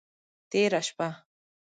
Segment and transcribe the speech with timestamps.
[0.49, 1.07] تیره شپه…